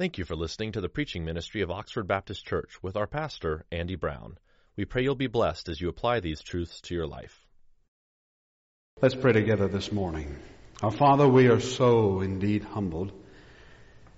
[0.00, 3.66] Thank you for listening to the preaching ministry of Oxford Baptist Church with our pastor,
[3.70, 4.38] Andy Brown.
[4.74, 7.44] We pray you'll be blessed as you apply these truths to your life.
[9.02, 10.36] Let's pray together this morning.
[10.82, 13.12] Our Father, we are so indeed humbled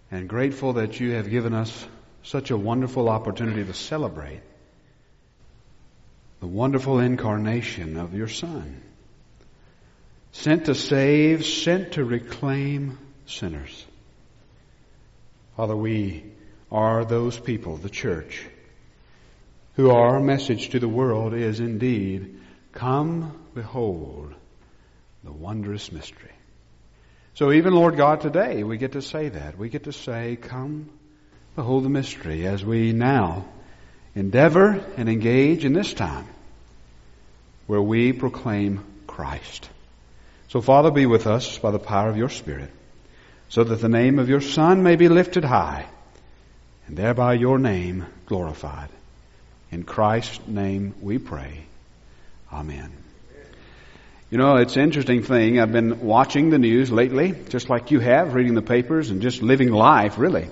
[0.09, 1.85] and grateful that you have given us
[2.23, 4.43] such a wonderful opportunity to celebrate
[6.39, 8.81] the wonderful incarnation of your Son.
[10.31, 13.85] Sent to save, sent to reclaim sinners.
[15.57, 16.25] Father, we
[16.71, 18.43] are those people, the church,
[19.75, 22.41] who our message to the world is indeed,
[22.73, 24.35] come behold
[25.25, 26.33] the wondrous mystery.
[27.35, 29.59] So even Lord God today, we get to say that.
[29.59, 30.91] We get to say, come
[31.55, 33.45] behold the mystery as we now
[34.15, 36.27] endeavor and engage in this time
[37.67, 39.69] where we proclaim Christ.
[40.49, 42.71] So Father, be with us by the power of your Spirit
[43.53, 45.85] so that the name of your Son may be lifted high
[46.87, 48.89] and thereby your name glorified.
[49.71, 51.67] In Christ's name we pray.
[52.51, 52.91] Amen.
[54.31, 55.61] You know, it's an interesting thing.
[55.61, 59.43] I've been watching the news lately, just like you have, reading the papers and just
[59.43, 60.49] living life, really.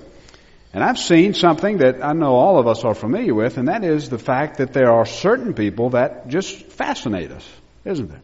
[0.75, 3.83] And I've seen something that I know all of us are familiar with, and that
[3.83, 7.51] is the fact that there are certain people that just fascinate us,
[7.87, 8.20] isn't there?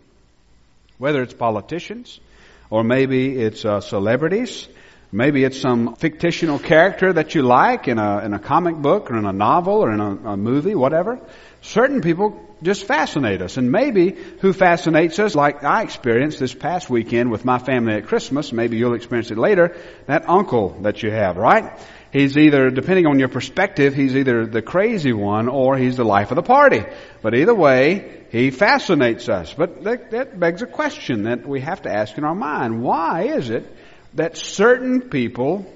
[0.99, 2.21] Whether it's politicians,
[2.71, 4.69] or maybe it's uh, celebrities,
[5.13, 9.17] maybe it's some fictional character that you like in a, in a comic book or
[9.17, 11.21] in a novel or in a, a movie, whatever.
[11.63, 13.57] Certain people just fascinate us.
[13.57, 18.07] And maybe who fascinates us, like I experienced this past weekend with my family at
[18.07, 21.79] Christmas, maybe you'll experience it later, that uncle that you have, right?
[22.13, 26.31] He's either, depending on your perspective, he's either the crazy one or he's the life
[26.31, 26.85] of the party.
[27.21, 29.53] But either way, he fascinates us.
[29.53, 32.83] But that, that begs a question that we have to ask in our mind.
[32.83, 33.71] Why is it
[34.15, 35.67] that certain people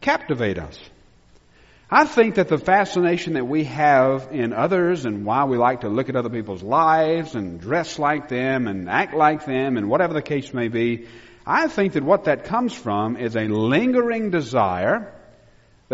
[0.00, 0.78] captivate us?
[1.90, 5.88] I think that the fascination that we have in others and why we like to
[5.88, 10.14] look at other people's lives and dress like them and act like them and whatever
[10.14, 11.06] the case may be,
[11.46, 15.13] I think that what that comes from is a lingering desire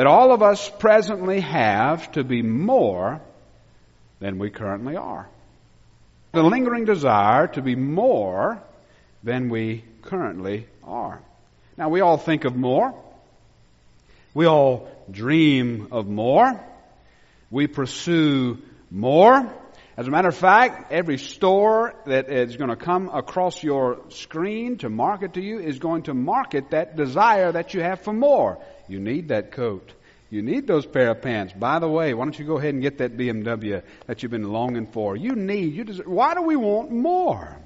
[0.01, 3.21] that all of us presently have to be more
[4.19, 5.29] than we currently are.
[6.33, 8.63] The lingering desire to be more
[9.23, 11.21] than we currently are.
[11.77, 12.99] Now we all think of more.
[14.33, 16.59] We all dream of more.
[17.51, 18.57] We pursue
[18.91, 19.55] more.
[19.99, 24.79] As a matter of fact, every store that is going to come across your screen
[24.79, 28.65] to market to you is going to market that desire that you have for more.
[28.91, 29.93] You need that coat.
[30.31, 31.53] You need those pair of pants.
[31.53, 34.53] By the way, why don't you go ahead and get that BMW that you've been
[34.53, 35.17] longing for?
[35.17, 37.59] You need, you deserve, why do we want more?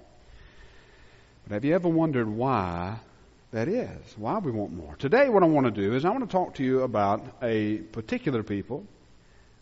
[1.46, 2.98] But have you ever wondered why
[3.52, 4.14] that is?
[4.16, 4.96] Why we want more?
[4.96, 7.76] Today, what I want to do is I want to talk to you about a
[7.76, 8.86] particular people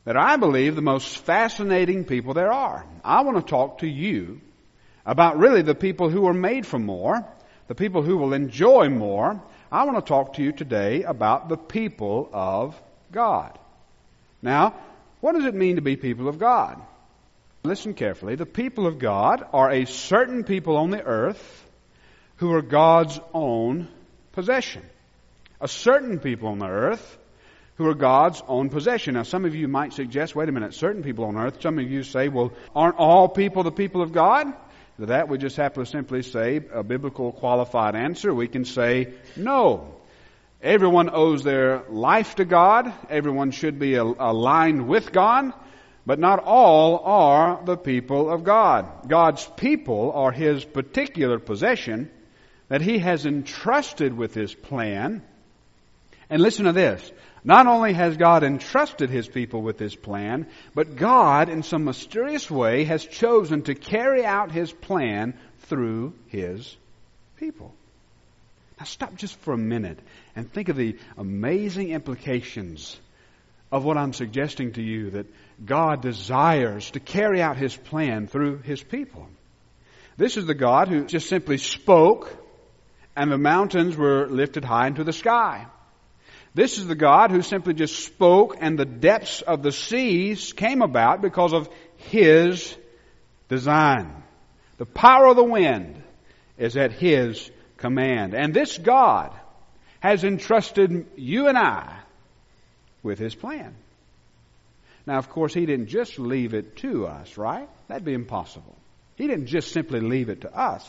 [0.04, 2.86] that I believe the most fascinating people there are.
[3.04, 4.40] I want to talk to you
[5.04, 7.26] about really the people who are made for more,
[7.66, 9.42] the people who will enjoy more.
[9.72, 12.78] I want to talk to you today about the people of
[13.10, 13.58] God.
[14.42, 14.74] Now,
[15.22, 16.78] what does it mean to be people of God?
[17.64, 18.34] Listen carefully.
[18.34, 21.70] The people of God are a certain people on the earth
[22.36, 23.88] who are God's own
[24.32, 24.82] possession.
[25.58, 27.18] A certain people on the earth
[27.76, 29.14] who are God's own possession.
[29.14, 31.62] Now, some of you might suggest, wait a minute, certain people on earth.
[31.62, 34.48] Some of you say, well, aren't all people the people of God?
[35.02, 38.32] To that, we just have to simply say a biblical qualified answer.
[38.32, 39.96] We can say, no.
[40.62, 42.94] Everyone owes their life to God.
[43.10, 45.52] Everyone should be aligned with God.
[46.06, 49.08] But not all are the people of God.
[49.08, 52.08] God's people are His particular possession
[52.68, 55.20] that He has entrusted with His plan.
[56.30, 57.10] And listen to this.
[57.44, 62.50] Not only has God entrusted His people with His plan, but God, in some mysterious
[62.50, 66.76] way, has chosen to carry out His plan through His
[67.36, 67.74] people.
[68.78, 69.98] Now stop just for a minute
[70.36, 72.98] and think of the amazing implications
[73.72, 75.26] of what I'm suggesting to you that
[75.64, 79.26] God desires to carry out His plan through His people.
[80.16, 82.36] This is the God who just simply spoke
[83.16, 85.66] and the mountains were lifted high into the sky.
[86.54, 90.82] This is the God who simply just spoke and the depths of the seas came
[90.82, 92.76] about because of His
[93.48, 94.22] design.
[94.76, 96.02] The power of the wind
[96.58, 98.34] is at His command.
[98.34, 99.32] And this God
[100.00, 102.00] has entrusted you and I
[103.02, 103.74] with His plan.
[105.06, 107.68] Now, of course, He didn't just leave it to us, right?
[107.88, 108.76] That'd be impossible.
[109.16, 110.86] He didn't just simply leave it to us.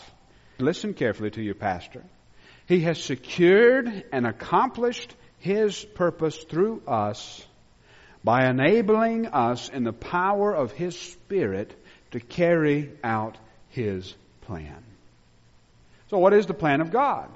[0.60, 2.04] Listen carefully to your pastor.
[2.68, 5.14] He has secured and accomplished
[5.44, 7.46] His purpose through us
[8.24, 11.76] by enabling us in the power of His Spirit
[12.12, 13.38] to carry out
[13.68, 14.82] His plan.
[16.10, 17.28] So what is the plan of God?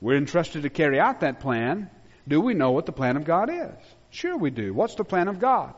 [0.00, 1.88] We're entrusted to carry out that plan.
[2.26, 3.76] Do we know what the plan of God is?
[4.10, 4.74] Sure we do.
[4.74, 5.72] What's the plan of God?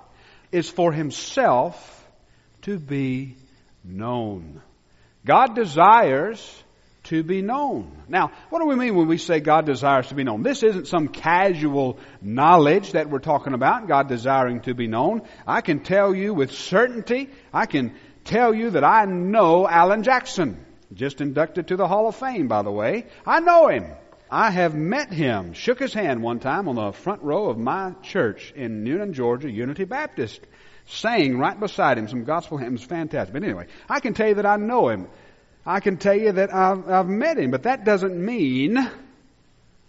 [0.50, 1.76] It's for Himself
[2.62, 3.36] to be
[3.84, 4.62] known.
[5.26, 6.64] God desires
[7.06, 7.90] to be known.
[8.08, 10.42] Now, what do we mean when we say God desires to be known?
[10.42, 15.22] This isn't some casual knowledge that we're talking about, God desiring to be known.
[15.46, 17.94] I can tell you with certainty, I can
[18.24, 20.64] tell you that I know Alan Jackson.
[20.92, 23.06] Just inducted to the Hall of Fame, by the way.
[23.26, 23.86] I know him.
[24.30, 27.92] I have met him, shook his hand one time on the front row of my
[28.02, 30.40] church in Newnan, Georgia, Unity Baptist,
[30.86, 32.82] sang right beside him some gospel hymns.
[32.82, 33.32] Fantastic.
[33.32, 35.06] But anyway, I can tell you that I know him.
[35.66, 38.88] I can tell you that I've, I've met him, but that doesn't mean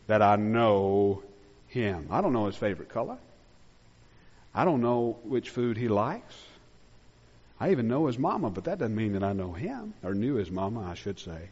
[0.08, 1.22] that I know
[1.68, 2.08] him.
[2.10, 3.18] I don't know his favorite color.
[4.56, 6.36] I don't know which food he likes.
[7.60, 10.36] I even know his mama, but that doesn't mean that I know him, or knew
[10.36, 11.50] his mama, I should say.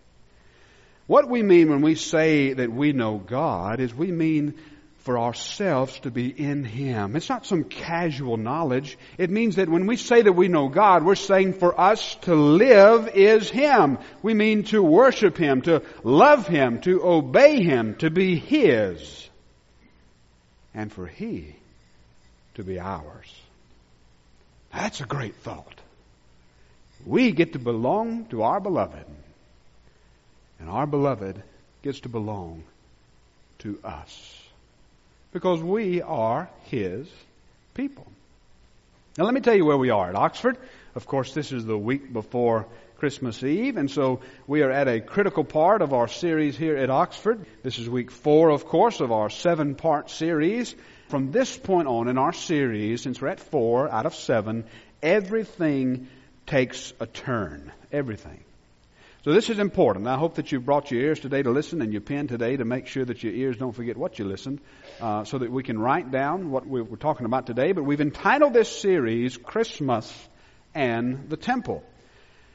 [1.06, 4.56] What we mean when we say that we know God is we mean
[5.06, 7.16] for ourselves to be in Him.
[7.16, 8.98] It's not some casual knowledge.
[9.20, 12.34] It means that when we say that we know God, we're saying for us to
[12.34, 14.00] live is Him.
[14.24, 19.30] We mean to worship Him, to love Him, to obey Him, to be His.
[20.74, 21.56] And for He
[22.56, 23.32] to be ours.
[24.74, 25.82] That's a great thought.
[27.06, 29.06] We get to belong to our beloved.
[30.60, 31.44] And our beloved
[31.84, 32.64] gets to belong
[33.60, 34.45] to us
[35.36, 37.10] because we are His
[37.74, 38.08] people.
[39.18, 40.58] Now let me tell you where we are at Oxford.
[40.96, 42.68] Of course, this is the week before
[43.00, 46.90] Christmas Eve, and so we are at a critical part of our series here at
[46.90, 47.46] Oxford.
[47.64, 50.74] This is week four, of course, of our seven part series.
[51.10, 54.64] From this point on in our series, since we're at four out of seven,
[55.04, 56.08] everything
[56.48, 57.74] takes a turn.
[57.92, 58.45] Everything.
[59.26, 60.06] So this is important.
[60.06, 62.64] I hope that you brought your ears today to listen and your pen today to
[62.64, 64.62] make sure that your ears don't forget what you listened,
[65.02, 67.72] uh, so that we can write down what we we're talking about today.
[67.72, 70.14] But we've entitled this series Christmas
[70.76, 71.84] and the Temple.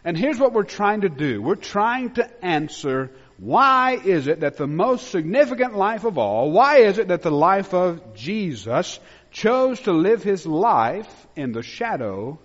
[0.04, 1.42] And here's what we're trying to do.
[1.42, 6.82] We're trying to answer why is it that the most significant life of all, why
[6.82, 9.00] is it that the life of Jesus
[9.32, 12.38] chose to live his life in the shadow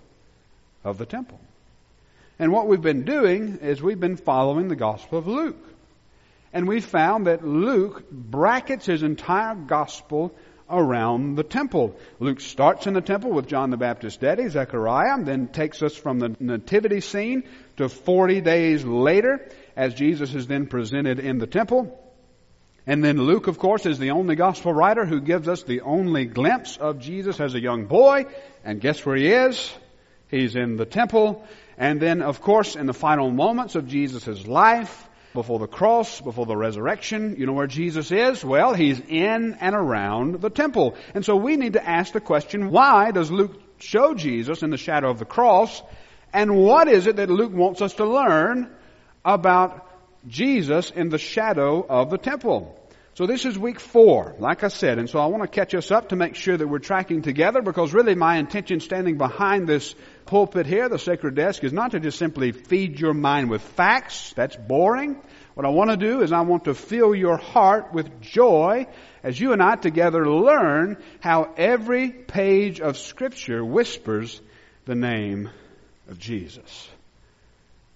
[0.83, 1.39] of the temple?
[2.38, 5.64] And what we've been doing is we've been following the Gospel of Luke.
[6.52, 10.34] And we found that Luke brackets his entire Gospel
[10.70, 11.96] around the temple.
[12.20, 16.20] Luke starts in the temple with John the Baptist's daddy, Zechariah, then takes us from
[16.20, 17.44] the nativity scene
[17.78, 22.02] to 40 days later as Jesus is then presented in the temple.
[22.88, 26.26] And then Luke, of course, is the only gospel writer who gives us the only
[26.26, 28.26] glimpse of Jesus as a young boy.
[28.64, 29.74] And guess where he is?
[30.30, 31.46] He's in the temple.
[31.77, 36.45] And then, of course, in the final moments of Jesus' life, before the cross, before
[36.45, 38.44] the resurrection, you know where Jesus is?
[38.44, 40.95] Well, he's in and around the temple.
[41.13, 44.77] And so we need to ask the question, why does Luke show Jesus in the
[44.77, 45.83] shadow of the cross?
[46.33, 48.74] And what is it that Luke wants us to learn
[49.24, 49.86] about
[50.27, 52.80] Jesus in the shadow of the temple?
[53.15, 55.89] So this is week four, like I said, and so I want to catch us
[55.89, 59.95] up to make sure that we're tracking together because really my intention standing behind this
[60.25, 64.34] pulpit here, the sacred desk, is not to just simply feed your mind with facts.
[64.34, 65.22] That's boring.
[65.53, 68.86] What I want to do is I want to fill your heart with joy
[69.24, 74.41] as you and I together learn how every page of scripture whispers
[74.84, 75.50] the name
[76.10, 76.89] of Jesus.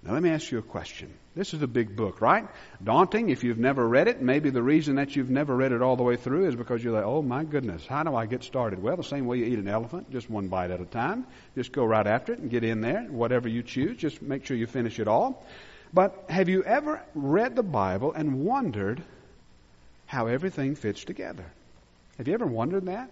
[0.02, 1.14] Now let me ask you a question.
[1.36, 2.48] This is a big book, right?
[2.82, 4.22] Daunting if you've never read it.
[4.22, 6.94] Maybe the reason that you've never read it all the way through is because you're
[6.94, 8.82] like, oh my goodness, how do I get started?
[8.82, 11.28] Well, the same way you eat an elephant, just one bite at a time.
[11.56, 13.98] Just go right after it and get in there, whatever you choose.
[13.98, 15.46] Just make sure you finish it all.
[15.94, 19.04] But have you ever read the Bible and wondered
[20.06, 21.46] how everything fits together?
[22.18, 23.10] Have you ever wondered that?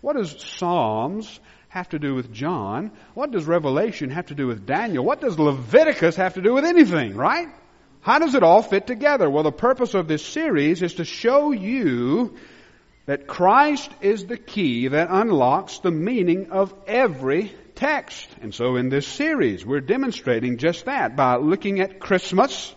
[0.00, 2.90] What does Psalms have to do with John?
[3.14, 5.04] What does Revelation have to do with Daniel?
[5.04, 7.46] What does Leviticus have to do with anything, right?
[8.00, 9.30] How does it all fit together?
[9.30, 12.36] Well, the purpose of this series is to show you
[13.06, 18.28] that Christ is the key that unlocks the meaning of every text.
[18.40, 22.74] And so in this series, we're demonstrating just that by looking at Christmas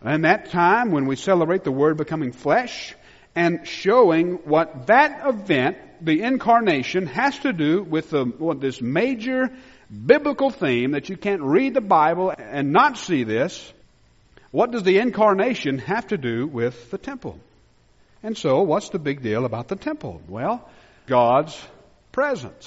[0.00, 2.94] and that time when we celebrate the Word becoming flesh
[3.38, 9.50] and showing what that event the incarnation has to do with the, what, this major
[10.06, 13.72] biblical theme that you can't read the Bible and not see this.
[14.50, 17.38] What does the incarnation have to do with the temple?
[18.24, 20.20] And so, what's the big deal about the temple?
[20.26, 20.68] Well,
[21.06, 21.56] God's
[22.10, 22.66] presence.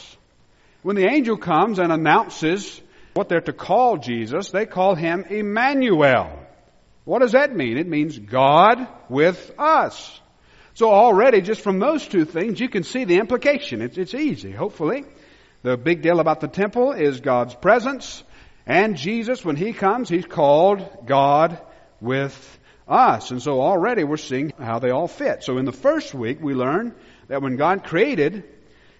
[0.83, 2.79] When the angel comes and announces
[3.13, 6.39] what they're to call Jesus, they call him Emmanuel.
[7.03, 7.77] What does that mean?
[7.77, 10.20] It means God with us.
[10.73, 13.81] So already, just from those two things, you can see the implication.
[13.81, 15.05] It's, it's easy, hopefully.
[15.63, 18.23] The big deal about the temple is God's presence.
[18.65, 21.59] And Jesus, when He comes, He's called God
[21.99, 23.31] with us.
[23.31, 25.43] And so already we're seeing how they all fit.
[25.43, 26.95] So in the first week, we learn
[27.27, 28.43] that when God created,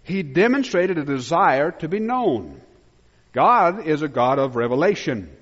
[0.03, 2.61] He demonstrated a desire to be known.
[3.33, 5.35] God is a God of revelation.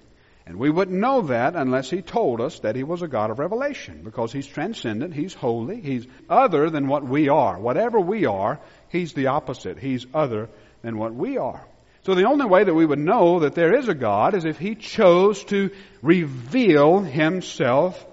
[0.50, 3.38] And we wouldn't know that unless He told us that He was a God of
[3.38, 7.60] revelation, because He's transcendent, He's holy, He's other than what we are.
[7.60, 9.78] Whatever we are, He's the opposite.
[9.78, 10.50] He's other
[10.82, 11.64] than what we are.
[12.02, 14.58] So the only way that we would know that there is a God is if
[14.58, 15.70] He chose to
[16.02, 18.04] reveal Himself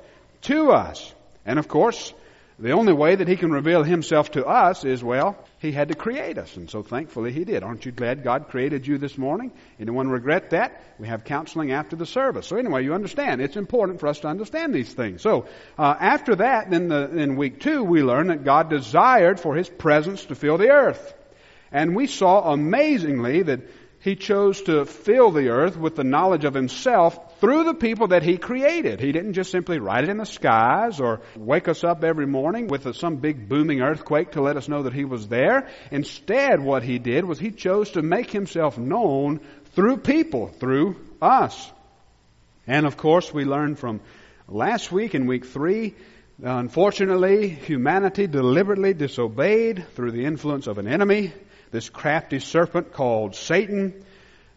[0.42, 1.14] to us.
[1.46, 2.12] And of course,
[2.58, 5.94] the only way that He can reveal Himself to us is, well, He had to
[5.94, 6.56] create us.
[6.56, 7.62] And so thankfully He did.
[7.62, 9.52] Aren't you glad God created you this morning?
[9.78, 10.82] Anyone regret that?
[10.98, 12.46] We have counseling after the service.
[12.46, 13.40] So anyway, you understand.
[13.40, 15.22] It's important for us to understand these things.
[15.22, 15.46] So,
[15.78, 19.68] uh, after that, then the, in week two, we learn that God desired for His
[19.68, 21.14] presence to fill the earth.
[21.72, 23.60] And we saw amazingly that
[24.00, 28.22] he chose to fill the earth with the knowledge of himself through the people that
[28.22, 29.00] he created.
[29.00, 32.68] He didn't just simply write it in the skies or wake us up every morning
[32.68, 35.68] with some big booming earthquake to let us know that he was there.
[35.90, 39.40] Instead, what he did was he chose to make himself known
[39.74, 41.70] through people, through us.
[42.66, 44.00] And of course, we learned from
[44.48, 45.94] last week in week three
[46.42, 51.32] Unfortunately, humanity deliberately disobeyed through the influence of an enemy
[51.70, 54.04] this crafty serpent called Satan.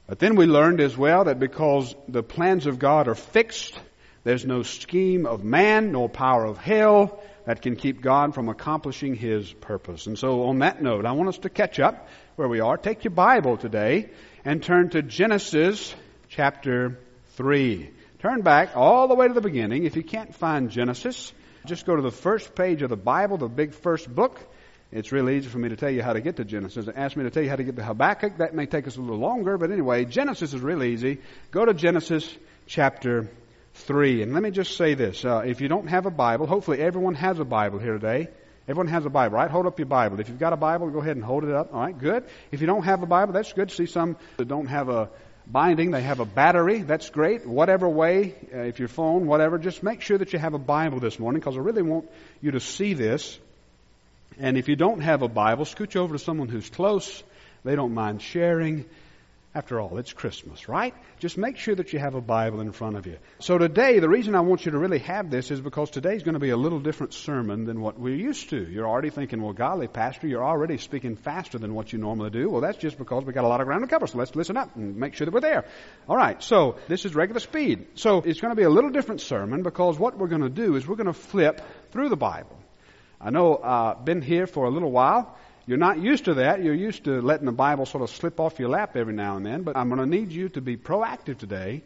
[0.09, 3.79] But then we learned as well that because the plans of God are fixed,
[4.23, 9.13] there's no scheme of man, no power of hell that can keep God from accomplishing
[9.13, 10.07] His purpose.
[10.07, 12.75] And so on that note, I want us to catch up where we are.
[12.75, 14.09] Take your Bible today
[14.43, 15.93] and turn to Genesis
[16.27, 16.97] chapter
[17.35, 17.91] 3.
[18.17, 19.85] Turn back all the way to the beginning.
[19.85, 21.31] If you can't find Genesis,
[21.67, 24.41] just go to the first page of the Bible, the big first book,
[24.91, 26.87] it's really easy for me to tell you how to get to Genesis.
[26.95, 28.37] Ask me to tell you how to get to Habakkuk.
[28.37, 31.19] That may take us a little longer, but anyway, Genesis is really easy.
[31.51, 33.29] Go to Genesis chapter
[33.73, 34.23] 3.
[34.23, 35.23] And let me just say this.
[35.23, 38.29] Uh, if you don't have a Bible, hopefully everyone has a Bible here today.
[38.67, 39.49] Everyone has a Bible, right?
[39.49, 40.19] Hold up your Bible.
[40.19, 41.73] If you've got a Bible, go ahead and hold it up.
[41.73, 42.25] All right, good.
[42.51, 43.71] If you don't have a Bible, that's good.
[43.71, 45.09] See some that don't have a
[45.47, 46.81] binding, they have a battery.
[46.81, 47.47] That's great.
[47.47, 50.99] Whatever way, uh, if your phone, whatever, just make sure that you have a Bible
[50.99, 52.09] this morning because I really want
[52.41, 53.39] you to see this.
[54.39, 57.23] And if you don't have a Bible, scooch over to someone who's close.
[57.65, 58.85] They don't mind sharing.
[59.53, 60.93] After all, it's Christmas, right?
[61.17, 63.17] Just make sure that you have a Bible in front of you.
[63.39, 66.35] So today, the reason I want you to really have this is because today's going
[66.35, 68.63] to be a little different sermon than what we're used to.
[68.63, 72.47] You're already thinking, well, golly, Pastor, you're already speaking faster than what you normally do.
[72.47, 74.55] Well, that's just because we got a lot of ground to cover, so let's listen
[74.55, 75.65] up and make sure that we're there.
[76.07, 77.87] All right, so this is regular speed.
[77.95, 80.75] So it's going to be a little different sermon because what we're going to do
[80.75, 81.59] is we're going to flip
[81.91, 82.55] through the Bible.
[83.21, 85.37] I know, uh, been here for a little while.
[85.65, 86.63] You're not used to that.
[86.63, 89.45] You're used to letting the Bible sort of slip off your lap every now and
[89.45, 89.63] then.
[89.63, 91.83] But I'm going to need you to be proactive today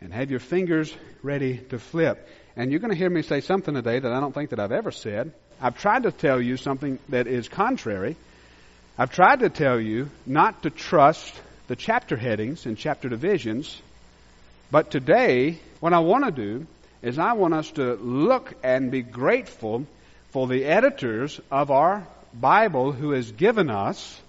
[0.00, 2.28] and have your fingers ready to flip.
[2.56, 4.72] And you're going to hear me say something today that I don't think that I've
[4.72, 5.32] ever said.
[5.60, 8.16] I've tried to tell you something that is contrary.
[8.96, 11.34] I've tried to tell you not to trust
[11.66, 13.82] the chapter headings and chapter divisions.
[14.70, 16.66] But today, what I want to do
[17.02, 19.86] is I want us to look and be grateful
[20.30, 24.20] for the editors of our Bible who has given us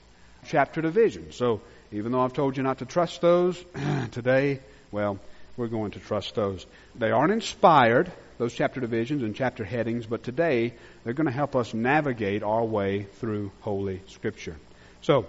[0.47, 1.31] chapter division.
[1.31, 3.63] So even though I've told you not to trust those,
[4.11, 4.59] today,
[4.91, 5.19] well,
[5.57, 6.65] we're going to trust those.
[6.95, 11.55] They aren't inspired, those chapter divisions and chapter headings, but today they're going to help
[11.55, 14.55] us navigate our way through Holy Scripture.
[15.01, 15.25] So,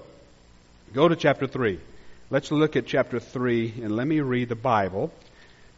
[0.92, 1.80] go to chapter 3.
[2.30, 5.12] Let's look at chapter 3 and let me read the Bible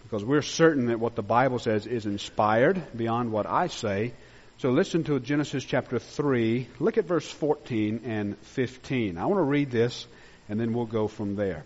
[0.03, 4.13] because we're certain that what the Bible says is inspired beyond what I say
[4.59, 6.69] so listen to Genesis chapter 3.
[6.79, 9.19] Look at verse 14 and 15.
[9.19, 10.07] I want to read this
[10.49, 11.65] and then we'll go from there.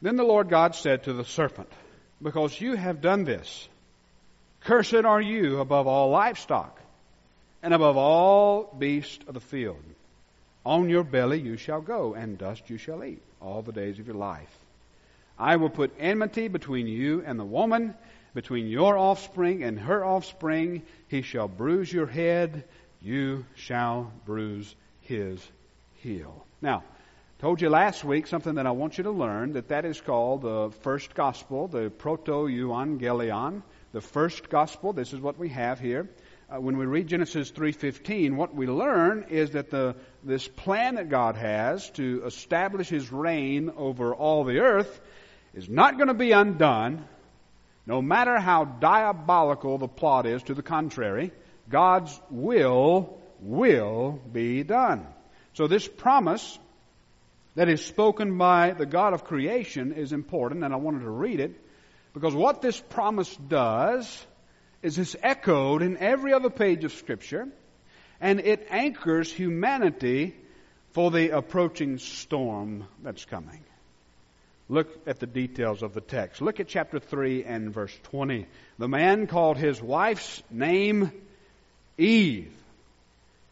[0.00, 1.68] Then the Lord God said to the serpent,
[2.22, 3.68] Because you have done this,
[4.64, 6.78] cursed are you above all livestock
[7.62, 9.82] and above all beasts of the field.
[10.64, 14.06] On your belly you shall go, and dust you shall eat all the days of
[14.06, 14.58] your life.
[15.38, 17.94] I will put enmity between you and the woman,
[18.34, 20.82] between your offspring and her offspring.
[21.08, 22.64] He shall bruise your head,
[23.00, 25.44] you shall bruise his
[26.02, 26.46] heel.
[26.60, 26.84] Now,
[27.38, 30.42] told you last week something that I want you to learn that that is called
[30.42, 33.62] the first gospel, the proto euangelion,
[33.92, 34.92] the first gospel.
[34.92, 36.08] This is what we have here.
[36.52, 41.08] uh, when we read Genesis 3:15, what we learn is that the this plan that
[41.08, 45.00] God has to establish His reign over all the earth
[45.54, 47.06] is not going to be undone,
[47.86, 50.42] no matter how diabolical the plot is.
[50.44, 51.32] To the contrary,
[51.68, 55.06] God's will will be done.
[55.54, 56.58] So this promise
[57.54, 61.40] that is spoken by the God of creation is important, and I wanted to read
[61.40, 61.54] it
[62.14, 64.26] because what this promise does
[64.82, 67.48] is it's echoed in every other page of Scripture,
[68.20, 70.34] and it anchors humanity
[70.92, 73.64] for the approaching storm that's coming.
[74.68, 76.40] Look at the details of the text.
[76.40, 78.46] Look at chapter 3 and verse 20.
[78.78, 81.10] The man called his wife's name
[81.98, 82.52] Eve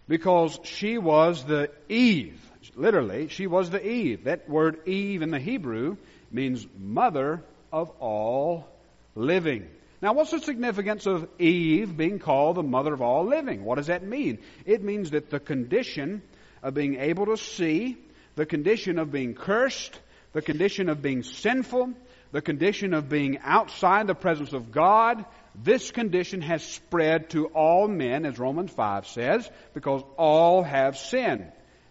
[0.09, 2.41] because she was the Eve.
[2.75, 4.25] Literally, she was the Eve.
[4.25, 5.97] That word Eve in the Hebrew
[6.31, 8.69] means mother of all
[9.15, 9.69] living.
[10.03, 13.65] Now, what's the significance of Eve being called the mother of all living?
[13.65, 14.39] What does that mean?
[14.65, 16.23] It means that the condition
[16.63, 17.99] of being able to see,
[18.35, 19.99] the condition of being cursed,
[20.33, 21.93] the condition of being sinful,
[22.33, 27.89] the condition of being outside the presence of God, this condition has spread to all
[27.89, 31.51] men, as Romans 5 says, because all have sinned.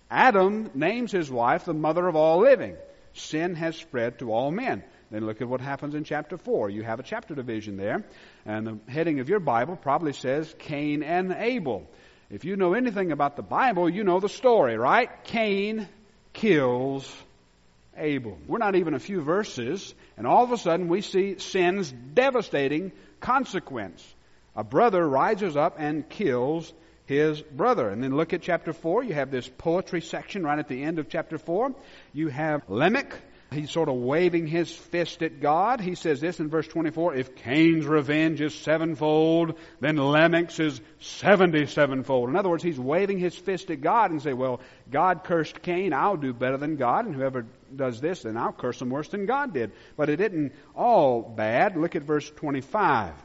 [0.10, 2.76] Adam names his wife the mother of all living.
[3.14, 4.84] Sin has spread to all men.
[5.12, 6.70] Then look at what happens in chapter 4.
[6.70, 8.06] You have a chapter division there,
[8.46, 11.88] and the heading of your Bible probably says Cain and Abel.
[12.30, 15.10] If you know anything about the Bible, you know the story, right?
[15.26, 15.88] Cain
[16.32, 17.12] kills
[18.00, 18.38] Abel.
[18.48, 22.92] We're not even a few verses, and all of a sudden we see sin's devastating
[23.20, 24.04] consequence.
[24.56, 26.74] A brother rises up and kills
[27.06, 27.90] his brother.
[27.90, 29.04] And then look at chapter 4.
[29.04, 31.74] You have this poetry section right at the end of chapter 4.
[32.14, 33.14] You have Lamech
[33.52, 35.82] He's sort of waving his fist at God.
[35.82, 42.30] He says this in verse 24, if Cain's revenge is sevenfold, then Lamech's is seventy-sevenfold.
[42.30, 45.94] In other words, he's waving his fist at God and say, well, God cursed Cain,
[45.94, 49.26] I'll do better than God, and whoever does this, then I'll curse him worse than
[49.26, 49.72] God did.
[49.98, 51.76] But it isn't all bad.
[51.76, 53.16] Look at verse 25.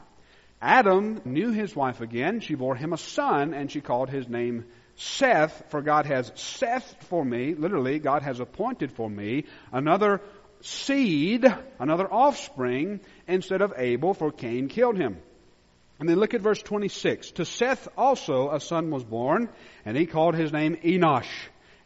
[0.59, 2.39] Adam knew his wife again.
[2.39, 6.95] She bore him a son, and she called his name Seth, for God has Seth
[7.09, 10.21] for me, literally, God has appointed for me another
[10.61, 11.45] seed,
[11.79, 15.17] another offspring, instead of Abel, for Cain killed him.
[15.99, 17.31] And then look at verse 26.
[17.31, 19.49] To Seth also a son was born,
[19.85, 21.29] and he called his name Enosh.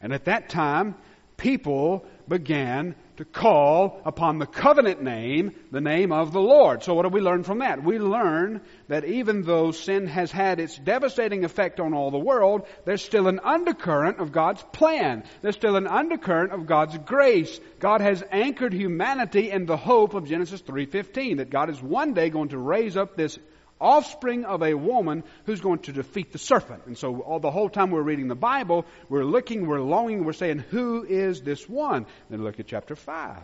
[0.01, 0.95] And at that time,
[1.37, 6.83] people began to call upon the covenant name, the name of the Lord.
[6.83, 7.83] So what do we learn from that?
[7.83, 12.65] We learn that even though sin has had its devastating effect on all the world,
[12.85, 15.25] there's still an undercurrent of God's plan.
[15.41, 17.59] There's still an undercurrent of God's grace.
[17.81, 22.29] God has anchored humanity in the hope of Genesis 3.15, that God is one day
[22.29, 23.37] going to raise up this
[23.79, 26.83] offspring of a woman who's going to defeat the serpent.
[26.85, 30.33] And so all the whole time we're reading the Bible, we're looking, we're longing, we're
[30.33, 32.05] saying, who is this one?
[32.29, 33.37] Then look at chapter 5.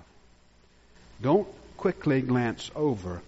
[1.22, 3.22] Don't quickly glance over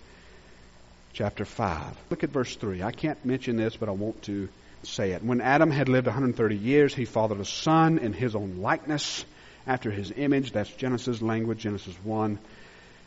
[1.14, 1.84] chapter 5.
[2.10, 2.84] Look at verse 3.
[2.84, 4.50] I can't mention this, but I want to
[4.84, 5.24] say it.
[5.24, 9.26] When Adam had lived 130 years, he fathered a son in his own likeness,
[9.68, 10.54] after his image.
[10.54, 12.40] That's Genesis language, Genesis 1.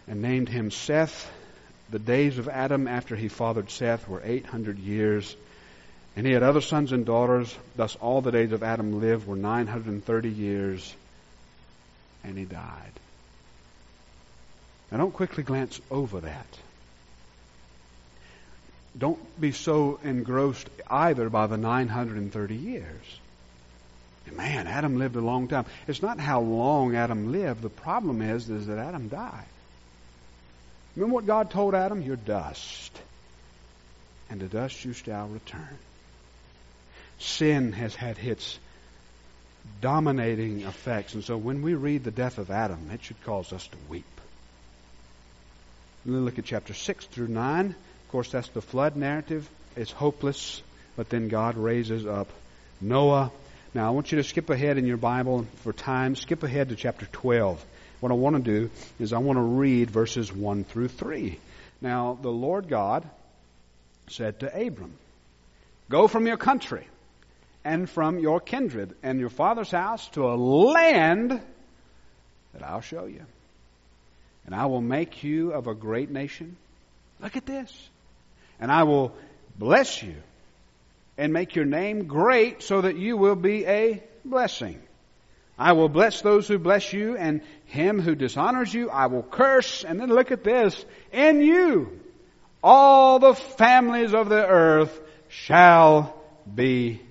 [0.07, 1.31] And named him Seth
[1.91, 5.35] the days of Adam after he fathered Seth were 800 years.
[6.17, 7.55] And he had other sons and daughters.
[7.77, 10.95] Thus, all the days of Adam lived were 930 years.
[12.25, 12.93] And he died.
[14.91, 16.47] Now, don't quickly glance over that.
[18.99, 23.19] Don't be so engrossed either by the 930 years.
[24.33, 25.65] Man, Adam lived a long time.
[25.89, 27.63] It's not how long Adam lived.
[27.63, 29.47] The problem is, is that Adam died.
[31.01, 32.03] Remember what God told Adam?
[32.03, 32.93] You're dust,
[34.29, 35.79] and to dust you shall return.
[37.19, 38.59] Sin has had its
[39.81, 43.67] dominating effects, and so when we read the death of Adam, it should cause us
[43.67, 44.05] to weep.
[46.05, 47.67] Then look at chapter 6 through 9.
[47.69, 49.49] Of course, that's the flood narrative.
[49.77, 50.61] It's hopeless,
[50.97, 52.29] but then God raises up
[52.79, 53.33] Noah.
[53.73, 56.15] Now, I want you to skip ahead in your Bible for time.
[56.15, 57.65] Skip ahead to chapter 12
[58.01, 61.39] what I want to do is I want to read verses 1 through 3.
[61.81, 63.09] Now, the Lord God
[64.09, 64.93] said to Abram,
[65.89, 66.87] Go from your country
[67.65, 71.41] and from your kindred and your father's house to a land
[72.53, 73.25] that I'll show you.
[74.47, 76.57] And I will make you of a great nation.
[77.21, 77.89] Look at this.
[78.59, 79.15] And I will
[79.59, 80.15] bless you
[81.19, 84.81] and make your name great so that you will be a blessing.
[85.61, 89.85] I will bless those who bless you, and him who dishonors you I will curse.
[89.85, 90.85] And then look at this.
[91.13, 92.01] In you,
[92.65, 96.17] all the families of the earth shall
[96.53, 97.03] be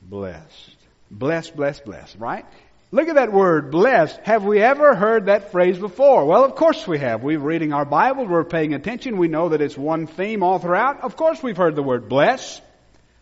[0.00, 0.76] blessed.
[1.10, 2.46] Blessed, blessed, blessed, right?
[2.92, 4.20] Look at that word, blessed.
[4.22, 6.26] Have we ever heard that phrase before?
[6.26, 7.24] Well, of course we have.
[7.24, 11.00] We're reading our Bible, we're paying attention, we know that it's one theme all throughout.
[11.00, 12.60] Of course we've heard the word bless.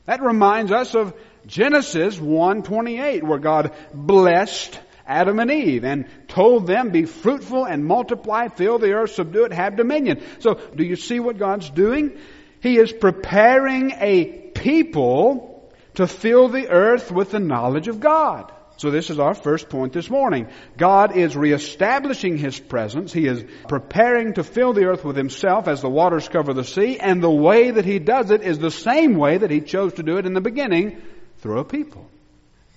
[0.05, 1.15] That reminds us of
[1.47, 8.49] Genesis 1:28 where God blessed Adam and Eve and told them be fruitful and multiply,
[8.49, 10.21] fill the earth, subdue it, have dominion.
[10.39, 12.13] So, do you see what God's doing?
[12.61, 18.53] He is preparing a people to fill the earth with the knowledge of God.
[18.79, 20.49] So this is our first point this morning.
[20.77, 23.13] God is reestablishing His presence.
[23.13, 26.99] He is preparing to fill the earth with Himself as the waters cover the sea,
[26.99, 30.03] and the way that He does it is the same way that He chose to
[30.03, 31.01] do it in the beginning,
[31.43, 32.07] through a people.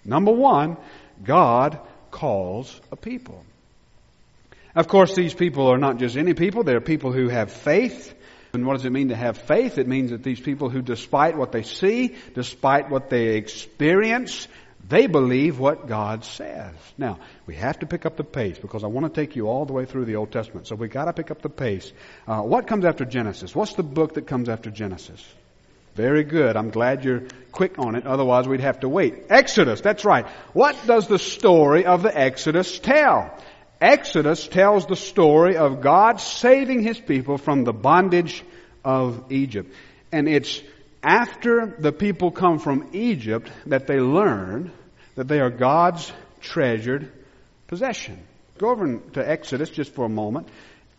[0.04, 0.78] Number one,
[1.23, 1.80] God
[2.12, 3.45] calls a people.
[4.75, 8.13] Of course, these people are not just any people, they're people who have faith.
[8.54, 9.78] And what does it mean to have faith?
[9.78, 14.47] It means that these people who, despite what they see, despite what they experience,
[14.88, 16.73] they believe what God says.
[16.97, 19.65] Now, we have to pick up the pace because I want to take you all
[19.65, 20.67] the way through the Old Testament.
[20.67, 21.91] So we got to pick up the pace.
[22.28, 23.56] Uh, what comes after Genesis?
[23.56, 25.23] What's the book that comes after Genesis?
[25.95, 26.58] Very good.
[26.58, 28.05] I'm glad you're quick on it.
[28.05, 29.27] Otherwise, we'd have to wait.
[29.29, 29.79] Exodus.
[29.79, 30.27] That's right.
[30.53, 33.34] What does the story of the Exodus tell?
[33.79, 38.43] Exodus tells the story of God saving His people from the bondage
[38.84, 39.73] of Egypt.
[40.12, 40.62] And it's
[41.01, 44.71] after the people come from Egypt that they learn
[45.15, 47.10] that they are God's treasured
[47.67, 48.19] possession.
[48.58, 50.49] Go over to Exodus just for a moment.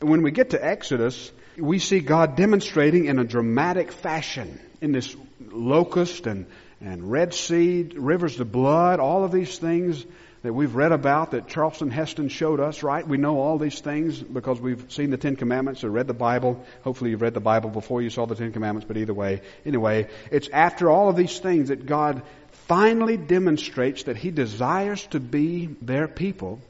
[0.01, 5.17] When we get to Exodus, we see God demonstrating in a dramatic fashion in this
[5.51, 6.47] locust and,
[6.81, 10.05] and Red Sea, rivers of blood, all of these things
[10.43, 13.07] that we've read about that Charlton Heston showed us, right?
[13.07, 16.65] We know all these things because we've seen the Ten Commandments or read the Bible.
[16.85, 20.09] Hopefully you've read the Bible before you saw the Ten Commandments, but either way, anyway,
[20.31, 22.23] it's after all of these things that God
[22.69, 26.61] finally demonstrates that He desires to be their people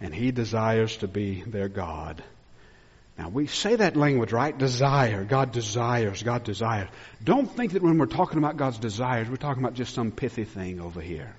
[0.00, 2.22] and He desires to be their God.
[3.18, 4.56] Now we say that language, right?
[4.56, 5.24] Desire.
[5.24, 6.22] God desires.
[6.22, 6.88] God desires.
[7.24, 10.44] Don't think that when we're talking about God's desires, we're talking about just some pithy
[10.44, 11.34] thing over here.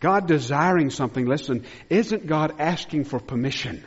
[0.00, 3.84] God desiring something, listen, isn't God asking for permission?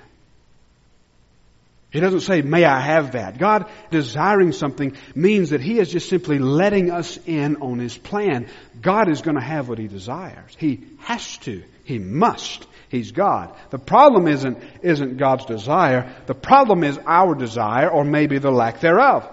[1.92, 3.38] He doesn't say, may I have that.
[3.38, 8.48] God desiring something means that He is just simply letting us in on His plan.
[8.82, 10.56] God is going to have what He desires.
[10.58, 11.64] He has to.
[11.84, 12.66] He must.
[12.92, 13.56] He's God.
[13.70, 16.14] The problem isn't, isn't God's desire.
[16.26, 19.26] The problem is our desire or maybe the lack thereof.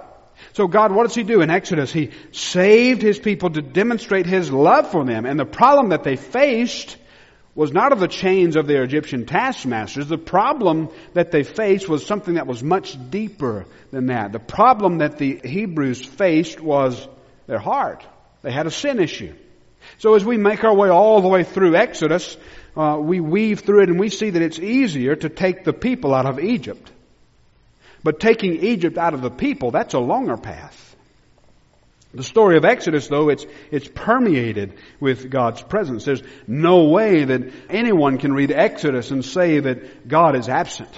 [0.52, 1.92] So God, what does He do in Exodus?
[1.92, 5.26] He saved His people to demonstrate His love for them.
[5.26, 6.96] And the problem that they faced
[7.56, 10.06] was not of the chains of their Egyptian taskmasters.
[10.06, 14.30] The problem that they faced was something that was much deeper than that.
[14.30, 17.08] The problem that the Hebrews faced was
[17.48, 18.06] their heart.
[18.42, 19.34] They had a sin issue.
[19.98, 22.36] So as we make our way all the way through Exodus,
[22.78, 26.14] uh, we weave through it and we see that it's easier to take the people
[26.14, 26.92] out of Egypt.
[28.04, 30.84] But taking Egypt out of the people, that's a longer path.
[32.14, 36.04] The story of Exodus, though, it's, it's permeated with God's presence.
[36.04, 40.90] There's no way that anyone can read Exodus and say that God is absent.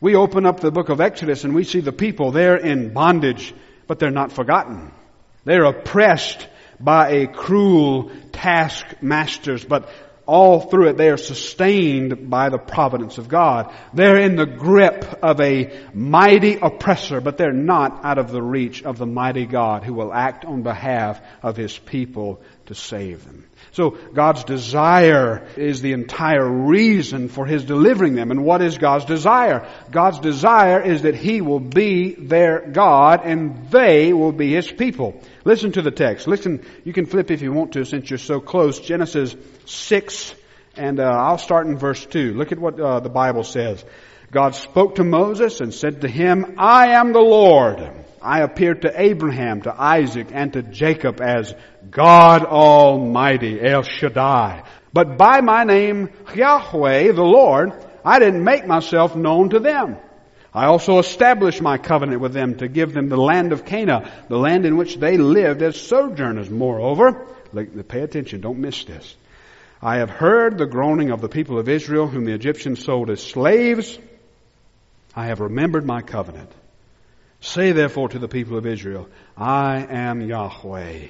[0.00, 3.54] We open up the book of Exodus and we see the people there in bondage,
[3.86, 4.92] but they're not forgotten.
[5.44, 6.48] They're oppressed
[6.80, 9.90] by a cruel taskmasters, but
[10.30, 13.74] all through it, they are sustained by the providence of God.
[13.92, 18.84] They're in the grip of a mighty oppressor, but they're not out of the reach
[18.84, 23.49] of the mighty God who will act on behalf of His people to save them.
[23.72, 28.30] So God's desire is the entire reason for His delivering them.
[28.30, 29.68] And what is God's desire?
[29.90, 35.20] God's desire is that He will be their God and they will be His people.
[35.44, 36.26] Listen to the text.
[36.26, 38.80] Listen, you can flip if you want to since you're so close.
[38.80, 39.34] Genesis
[39.66, 40.34] 6
[40.76, 42.34] and uh, I'll start in verse 2.
[42.34, 43.84] Look at what uh, the Bible says.
[44.30, 47.90] God spoke to Moses and said to him, I am the Lord.
[48.22, 51.54] I appeared to Abraham, to Isaac, and to Jacob as
[51.90, 54.62] God Almighty, El Shaddai.
[54.92, 57.72] But by my name, Yahweh, the Lord,
[58.04, 59.96] I didn't make myself known to them.
[60.52, 64.38] I also established my covenant with them to give them the land of Canaan, the
[64.38, 66.50] land in which they lived as sojourners.
[66.50, 67.26] Moreover,
[67.88, 69.14] pay attention, don't miss this.
[69.80, 73.22] I have heard the groaning of the people of Israel whom the Egyptians sold as
[73.22, 73.98] slaves.
[75.14, 76.50] I have remembered my covenant.
[77.40, 81.08] Say therefore to the people of Israel, I am Yahweh.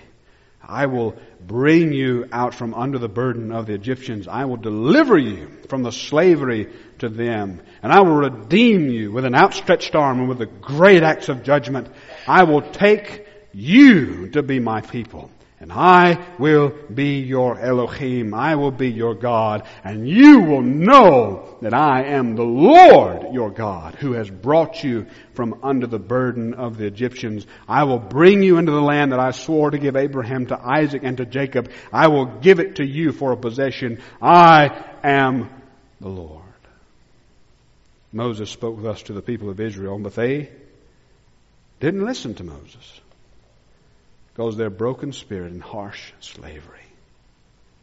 [0.63, 4.29] I will bring you out from under the burden of the Egyptians.
[4.29, 6.69] I will deliver you from the slavery
[6.99, 7.61] to them.
[7.83, 11.43] And I will redeem you with an outstretched arm and with the great acts of
[11.43, 11.89] judgment.
[12.29, 15.31] I will take you to be my people.
[15.61, 18.33] And I will be your Elohim.
[18.33, 19.69] I will be your God.
[19.85, 25.07] And you will know that I am the Lord your God who has brought you
[25.35, 27.47] from under the burden of the Egyptians.
[27.69, 31.03] I will bring you into the land that I swore to give Abraham, to Isaac,
[31.05, 31.71] and to Jacob.
[31.93, 34.01] I will give it to you for a possession.
[34.23, 35.51] I am
[36.01, 36.41] the Lord.
[38.13, 40.49] Moses spoke thus to the people of Israel, but they
[41.81, 43.00] didn't listen to Moses
[44.41, 46.81] because they're broken spirit and harsh slavery.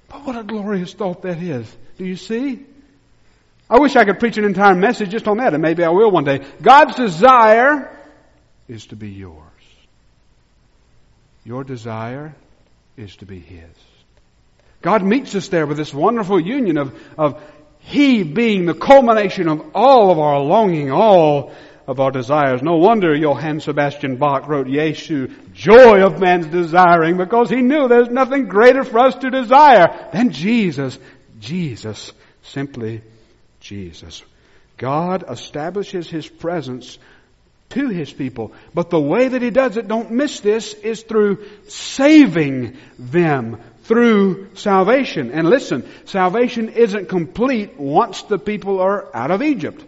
[0.09, 1.71] But what a glorious thought that is.
[1.99, 2.65] Do you see?
[3.69, 6.09] I wish I could preach an entire message just on that, and maybe I will
[6.09, 6.43] one day.
[6.59, 7.95] God's desire
[8.67, 9.37] is to be yours.
[11.43, 12.33] Your desire
[12.97, 13.69] is to be His.
[14.81, 17.39] God meets us there with this wonderful union of, of
[17.81, 21.53] He being the culmination of all of our longing, all
[21.87, 22.61] of our desires.
[22.61, 28.09] No wonder Johann Sebastian Bach wrote Jesu, joy of man's desiring, because he knew there's
[28.09, 30.99] nothing greater for us to desire than Jesus.
[31.39, 32.11] Jesus.
[32.43, 33.01] Simply
[33.59, 34.23] Jesus.
[34.77, 36.97] God establishes His presence
[37.69, 38.53] to His people.
[38.73, 44.55] But the way that He does it, don't miss this, is through saving them through
[44.55, 45.31] salvation.
[45.31, 49.83] And listen, salvation isn't complete once the people are out of Egypt.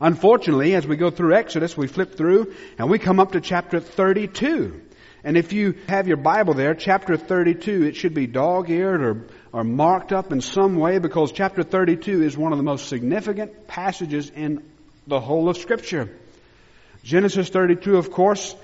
[0.00, 3.80] Unfortunately, as we go through Exodus, we flip through and we come up to chapter
[3.80, 4.82] 32.
[5.24, 9.64] And if you have your Bible there, chapter 32, it should be dog-eared or, or
[9.64, 14.30] marked up in some way because chapter 32 is one of the most significant passages
[14.30, 14.62] in
[15.06, 16.10] the whole of Scripture.
[17.02, 18.54] Genesis 32, of course,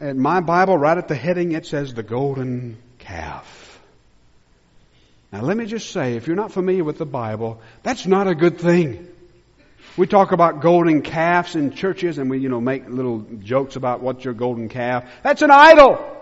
[0.00, 3.80] in my Bible, right at the heading, it says the golden calf.
[5.32, 8.34] Now let me just say, if you're not familiar with the Bible, that's not a
[8.34, 9.08] good thing.
[9.98, 14.00] We talk about golden calves in churches and we, you know, make little jokes about
[14.00, 15.04] what's your golden calf.
[15.24, 16.14] That's an idol.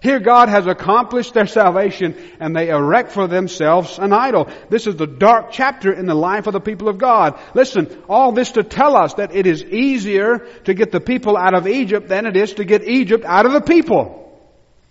[0.00, 4.48] Here God has accomplished their salvation and they erect for themselves an idol.
[4.70, 7.36] This is the dark chapter in the life of the people of God.
[7.52, 11.54] Listen, all this to tell us that it is easier to get the people out
[11.54, 14.24] of Egypt than it is to get Egypt out of the people.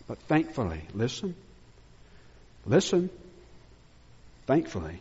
[0.10, 1.36] But thankfully, listen,
[2.66, 3.10] listen,
[4.46, 5.00] thankfully,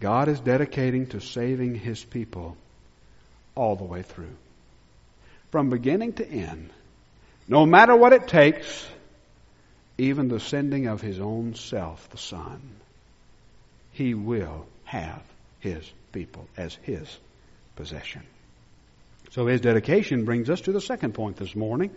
[0.00, 2.56] God is dedicating to saving His people
[3.54, 4.36] all the way through.
[5.50, 6.70] From beginning to end,
[7.48, 8.86] no matter what it takes,
[9.96, 12.60] even the sending of His own self, the Son,
[13.92, 15.22] He will have
[15.60, 17.18] His people as His
[17.74, 18.22] possession.
[19.30, 21.90] So His dedication brings us to the second point this morning.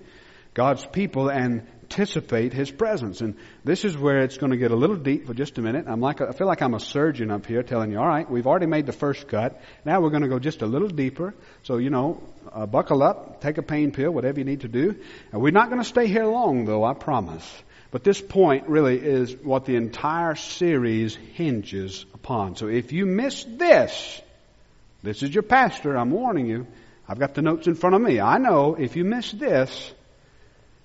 [0.54, 3.22] God's people anticipate His presence.
[3.22, 5.86] And this is where it's going to get a little deep for just a minute.
[5.88, 8.48] I'm like, I feel like I'm a surgeon up here telling you, all right, we've
[8.48, 9.62] already made the first cut.
[9.86, 11.34] Now we're going to go just a little deeper.
[11.64, 14.96] So, you know, uh, buckle up, take a pain pill, whatever you need to do.
[15.32, 17.50] And we're not going to stay here long though, I promise.
[17.92, 22.56] But this point really is what the entire series hinges upon.
[22.56, 24.22] So if you miss this,
[25.04, 26.68] this is your pastor, I'm warning you.
[27.08, 28.22] I've got the notes in front of me.
[28.22, 29.94] I know if you miss this,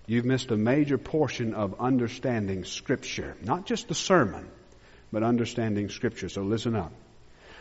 [0.07, 3.37] you've missed a major portion of understanding Scripture.
[3.43, 4.49] Not just the sermon,
[5.13, 6.29] but understanding Scripture.
[6.29, 6.93] So listen up.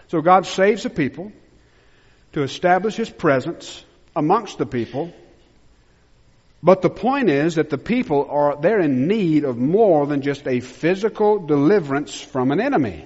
[0.08, 1.32] So God saves the people
[2.34, 3.84] to establish His presence
[4.16, 5.14] amongst the people.
[6.62, 10.48] But the point is that the people are, they're in need of more than just
[10.48, 13.06] a physical deliverance from an enemy.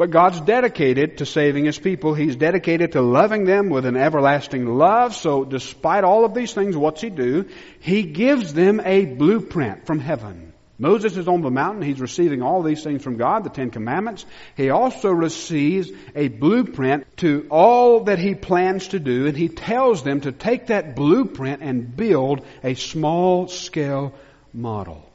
[0.00, 2.14] But God's dedicated to saving His people.
[2.14, 5.14] He's dedicated to loving them with an everlasting love.
[5.14, 7.44] So despite all of these things, what's He do?
[7.80, 10.54] He gives them a blueprint from heaven.
[10.78, 11.82] Moses is on the mountain.
[11.82, 14.24] He's receiving all these things from God, the Ten Commandments.
[14.56, 20.02] He also receives a blueprint to all that he plans to do, and he tells
[20.02, 24.14] them to take that blueprint and build a small scale
[24.54, 25.09] model.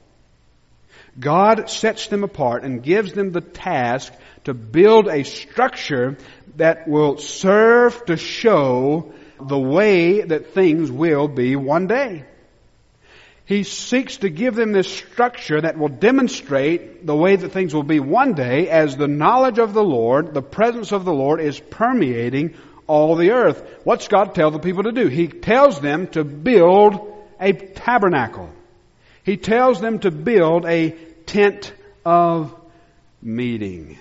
[1.19, 6.17] God sets them apart and gives them the task to build a structure
[6.57, 12.25] that will serve to show the way that things will be one day.
[13.45, 17.83] He seeks to give them this structure that will demonstrate the way that things will
[17.83, 21.59] be one day as the knowledge of the Lord, the presence of the Lord is
[21.59, 22.55] permeating
[22.87, 23.63] all the earth.
[23.83, 25.07] What's God tell the people to do?
[25.07, 28.49] He tells them to build a tabernacle.
[29.25, 30.91] He tells them to build a
[31.25, 31.73] tent
[32.05, 32.55] of
[33.21, 33.97] meeting.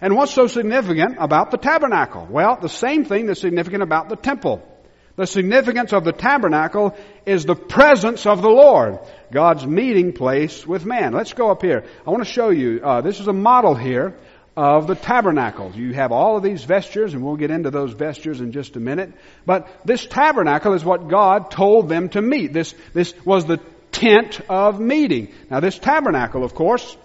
[0.00, 2.26] And what's so significant about the tabernacle?
[2.28, 4.66] Well, the same thing that's significant about the temple.
[5.14, 8.98] The significance of the tabernacle is the presence of the Lord,
[9.32, 11.14] God's meeting place with man.
[11.14, 11.84] Let's go up here.
[12.06, 12.80] I want to show you.
[12.82, 14.14] Uh, this is a model here
[14.56, 15.72] of the tabernacle.
[15.74, 18.80] You have all of these vestures, and we'll get into those vestures in just a
[18.80, 19.12] minute.
[19.46, 22.52] But this tabernacle is what God told them to meet.
[22.52, 23.58] This, this was the
[23.96, 25.32] tent of meeting.
[25.50, 26.96] Now this tabernacle, of course,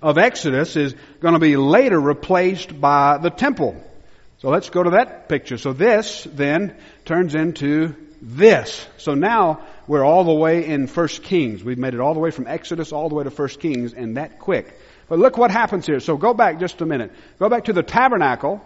[0.00, 3.76] of Exodus is going to be later replaced by the temple.
[4.38, 5.58] So let's go to that picture.
[5.58, 8.86] So this then turns into this.
[8.98, 11.62] So now we're all the way in First Kings.
[11.62, 14.16] We've made it all the way from Exodus all the way to First Kings and
[14.16, 14.78] that quick.
[15.08, 15.98] But look what happens here.
[15.98, 17.12] So go back just a minute.
[17.38, 18.64] Go back to the tabernacle.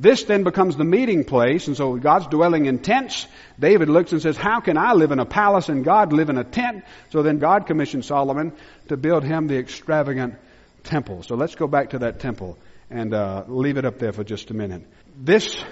[0.00, 3.26] This then becomes the meeting place, and so God's dwelling in tents.
[3.58, 6.38] David looks and says, How can I live in a palace and God live in
[6.38, 6.84] a tent?
[7.10, 8.54] So then God commissioned Solomon
[8.88, 10.36] to build him the extravagant
[10.84, 11.22] temple.
[11.22, 12.56] So let's go back to that temple
[12.88, 14.86] and uh, leave it up there for just a minute.
[15.18, 15.62] This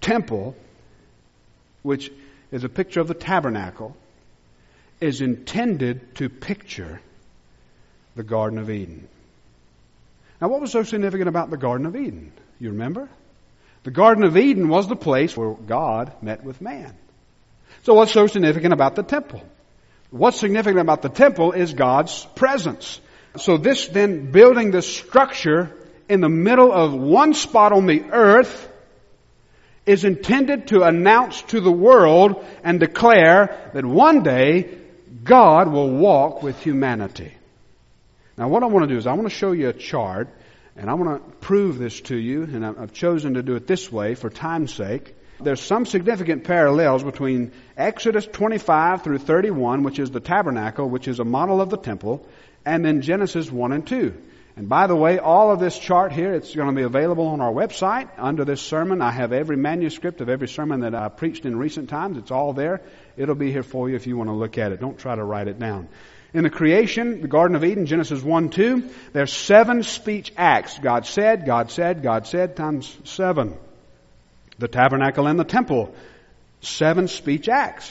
[0.00, 0.56] temple,
[1.82, 2.10] which
[2.50, 3.96] is a picture of the tabernacle,
[5.00, 7.00] is intended to picture
[8.16, 9.06] the Garden of Eden.
[10.40, 12.32] Now, what was so significant about the Garden of Eden?
[12.58, 13.08] You remember?
[13.84, 16.94] The Garden of Eden was the place where God met with man.
[17.82, 19.42] So what's so significant about the temple?
[20.10, 23.00] What's significant about the temple is God's presence.
[23.36, 25.72] So this then building this structure
[26.08, 28.68] in the middle of one spot on the earth
[29.84, 34.78] is intended to announce to the world and declare that one day
[35.24, 37.32] God will walk with humanity.
[38.36, 40.28] Now what I want to do is I want to show you a chart
[40.76, 43.90] and I want to prove this to you, and I've chosen to do it this
[43.92, 45.14] way for time's sake.
[45.40, 51.18] There's some significant parallels between Exodus 25 through 31, which is the tabernacle, which is
[51.18, 52.26] a model of the temple,
[52.64, 54.14] and then Genesis 1 and 2.
[54.54, 57.40] And by the way, all of this chart here, it's going to be available on
[57.40, 58.10] our website.
[58.18, 61.88] Under this sermon, I have every manuscript of every sermon that I preached in recent
[61.88, 62.18] times.
[62.18, 62.82] It's all there.
[63.16, 64.80] It'll be here for you if you want to look at it.
[64.80, 65.88] Don't try to write it down.
[66.34, 70.78] In the creation, the Garden of Eden, Genesis 1, 2, there's seven speech acts.
[70.78, 73.56] God said, God said, God said, times seven.
[74.58, 75.94] The tabernacle and the temple,
[76.62, 77.90] seven speech acts.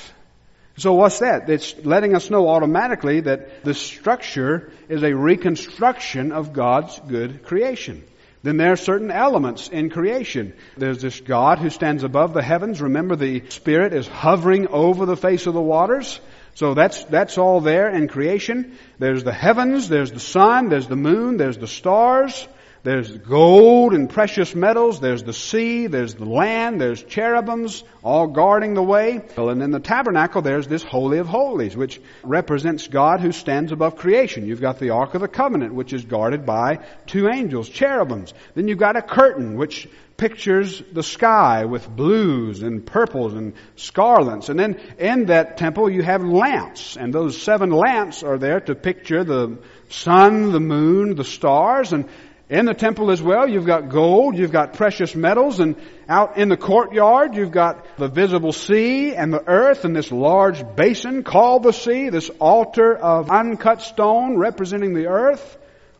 [0.78, 1.50] So what's that?
[1.50, 8.04] It's letting us know automatically that the structure is a reconstruction of God's good creation.
[8.42, 10.54] Then there are certain elements in creation.
[10.76, 12.82] There's this God who stands above the heavens.
[12.82, 16.20] Remember the Spirit is hovering over the face of the waters.
[16.54, 18.78] So that's, that's all there in creation.
[19.00, 22.48] There's the heavens, there's the sun, there's the moon, there's the stars,
[22.84, 28.74] there's gold and precious metals, there's the sea, there's the land, there's cherubims, all guarding
[28.74, 29.22] the way.
[29.38, 33.98] And in the tabernacle, there's this Holy of Holies, which represents God who stands above
[33.98, 34.48] creation.
[34.48, 38.34] You've got the Ark of the Covenant, which is guarded by two angels, cherubims.
[38.56, 44.50] Then you've got a curtain, which pictures the sky with blues and purples and scarlets.
[44.50, 48.76] And then in that temple you have lamps, and those seven lamps are there to
[48.76, 49.58] picture the
[49.90, 52.08] sun, the moon, the stars, and
[52.52, 55.78] in the temple as well, you've got gold, you've got precious metals, and
[56.10, 60.62] out in the courtyard, you've got the visible sea and the earth and this large
[60.76, 65.58] basin called the sea, this altar of uncut stone representing the earth.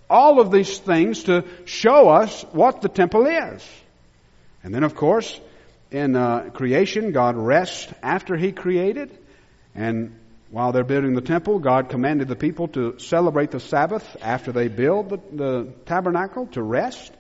[0.10, 3.66] All of these things to show us what the temple is.
[4.62, 5.40] And then, of course,
[5.90, 9.18] in uh, creation, God rests after He created.
[9.74, 10.20] And
[10.52, 14.68] while they're building the temple, God commanded the people to celebrate the Sabbath after they
[14.68, 17.14] build the, the tabernacle to rest.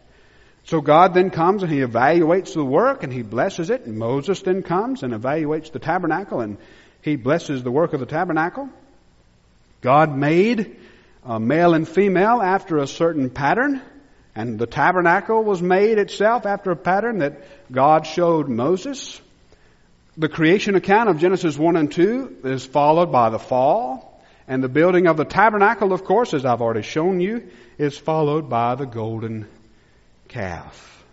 [0.65, 3.85] So God then comes and He evaluates the work and He blesses it.
[3.85, 6.57] And Moses then comes and evaluates the tabernacle and
[7.01, 8.69] He blesses the work of the tabernacle.
[9.79, 10.77] God made
[11.25, 13.81] uh, male and female after a certain pattern.
[14.35, 19.21] And the tabernacle was made itself after a pattern that God showed Moses.
[20.21, 24.23] The creation account of Genesis 1 and 2 is followed by the fall.
[24.47, 28.47] And the building of the tabernacle, of course, as I've already shown you, is followed
[28.47, 29.47] by the golden
[30.27, 31.03] calf.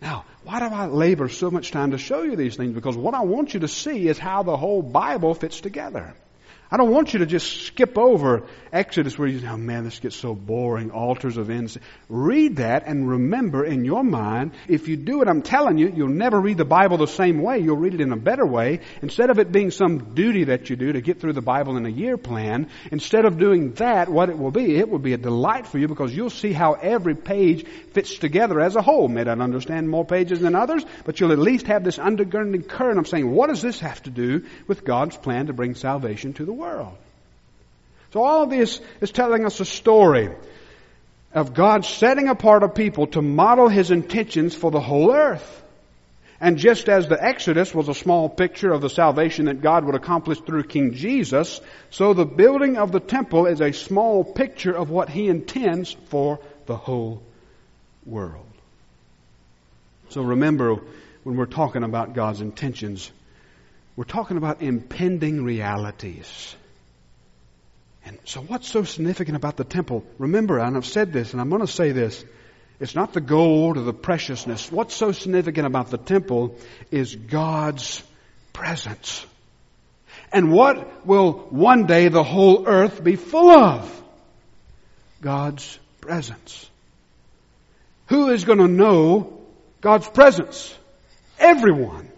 [0.00, 2.72] Now, why do I labor so much time to show you these things?
[2.72, 6.14] Because what I want you to see is how the whole Bible fits together.
[6.72, 9.98] I don't want you to just skip over Exodus where you say, oh man, this
[9.98, 11.84] gets so boring, altars of incense.
[12.08, 16.06] Read that and remember in your mind, if you do what I'm telling you, you'll
[16.06, 17.58] never read the Bible the same way.
[17.58, 18.80] You'll read it in a better way.
[19.02, 21.86] Instead of it being some duty that you do to get through the Bible in
[21.86, 25.18] a year plan, instead of doing that, what it will be, it will be a
[25.18, 29.08] delight for you because you'll see how every page fits together as a whole.
[29.08, 33.00] May not understand more pages than others, but you'll at least have this undergirding current
[33.00, 36.44] of saying, what does this have to do with God's plan to bring salvation to
[36.44, 36.59] the world.
[38.12, 40.30] So all of this is telling us a story
[41.32, 45.58] of God setting apart a people to model His intentions for the whole earth.
[46.40, 49.94] And just as the Exodus was a small picture of the salvation that God would
[49.94, 54.90] accomplish through King Jesus, so the building of the temple is a small picture of
[54.90, 57.22] what He intends for the whole
[58.06, 58.46] world.
[60.08, 60.76] So remember,
[61.22, 63.12] when we're talking about God's intentions,
[64.00, 66.56] we're talking about impending realities.
[68.02, 70.06] And so what's so significant about the temple?
[70.16, 72.24] Remember, and I've said this, and I'm going to say this,
[72.80, 74.72] it's not the gold or the preciousness.
[74.72, 76.56] What's so significant about the temple
[76.90, 78.02] is God's
[78.54, 79.26] presence.
[80.32, 84.02] And what will one day the whole earth be full of?
[85.20, 86.70] God's presence.
[88.06, 89.42] Who is going to know
[89.82, 90.74] God's presence?
[91.38, 92.09] Everyone.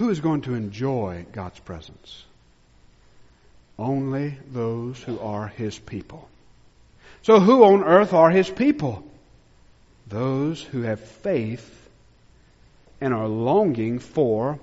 [0.00, 2.24] Who is going to enjoy God's presence?
[3.78, 6.26] Only those who are His people.
[7.20, 9.04] So who on earth are His people?
[10.08, 11.86] Those who have faith
[13.02, 14.58] and are longing for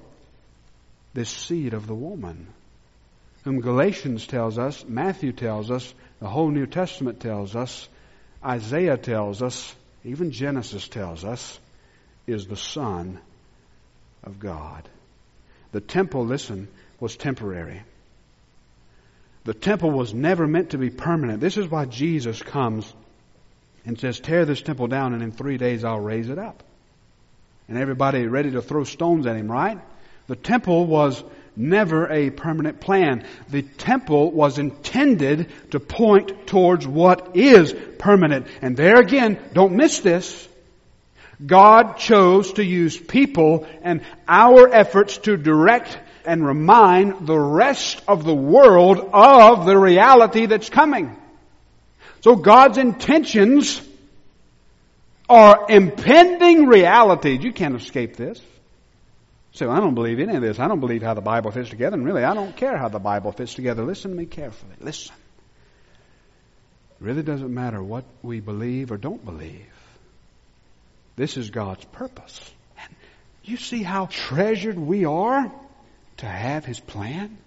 [1.14, 2.48] this seed of the woman,
[3.44, 7.88] whom Galatians tells us, Matthew tells us, the whole New Testament tells us,
[8.44, 11.60] Isaiah tells us, even Genesis tells us,
[12.26, 13.20] is the Son
[14.24, 14.90] of God.
[15.72, 16.68] The temple, listen,
[17.00, 17.82] was temporary.
[19.44, 21.40] The temple was never meant to be permanent.
[21.40, 22.92] This is why Jesus comes
[23.86, 26.64] and says, Tear this temple down, and in three days I'll raise it up.
[27.70, 29.80] And everybody ready to throw stones at him, right?
[30.28, 31.24] The temple was
[31.56, 33.26] never a permanent plan.
[33.50, 38.48] The temple was intended to point towards what is permanent.
[38.62, 40.48] And there again, don't miss this.
[41.46, 48.24] God chose to use people and our efforts to direct and remind the rest of
[48.26, 51.16] the world of the reality that's coming.
[52.22, 53.82] So God's intentions
[55.30, 57.44] are impending realities.
[57.44, 58.42] You can't escape this.
[59.54, 60.60] So I don't believe any of this.
[60.60, 63.00] I don't believe how the Bible fits together, and really I don't care how the
[63.00, 63.84] Bible fits together.
[63.84, 64.74] Listen to me carefully.
[64.80, 65.16] Listen.
[67.00, 69.66] It really doesn't matter what we believe or don't believe.
[71.18, 72.40] This is God's purpose.
[72.80, 72.96] And
[73.44, 75.52] you see how treasured we are
[76.18, 77.38] to have His plan?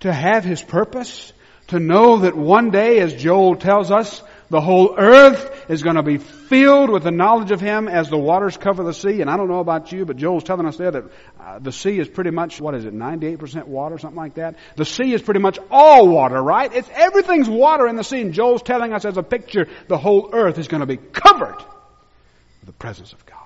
[0.00, 1.32] To have His purpose?
[1.68, 6.02] To know that one day, as Joel tells us, the whole earth is going to
[6.04, 9.20] be filled with the knowledge of Him as the waters cover the sea.
[9.20, 11.04] And I don't know about you, but Joel's telling us there that
[11.40, 14.54] uh, the sea is pretty much, what is it, 98% water, something like that?
[14.76, 16.72] The sea is pretty much all water, right?
[16.72, 18.20] It's everything's water in the sea.
[18.20, 21.56] And Joel's telling us as a picture, the whole earth is going to be covered
[22.80, 23.36] presence of God.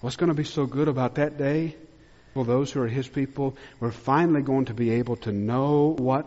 [0.00, 1.74] What's going to be so good about that day?
[2.34, 6.26] Well, those who are His people, we're finally going to be able to know what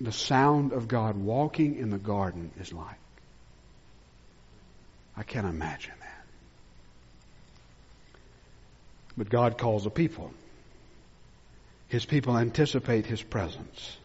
[0.00, 2.98] the sound of God walking in the garden is like.
[5.16, 6.26] I can't imagine that.
[9.16, 10.32] But God calls a people.
[11.88, 13.96] His people anticipate His presence.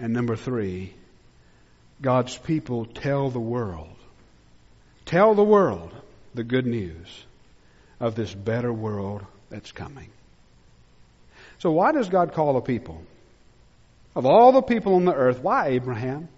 [0.00, 0.94] And number three,
[2.00, 3.97] God's people tell the world,
[5.08, 5.92] tell the world
[6.34, 7.24] the good news
[7.98, 10.10] of this better world that's coming.
[11.58, 13.02] So why does God call a people?
[14.14, 16.28] Of all the people on the earth, why Abraham?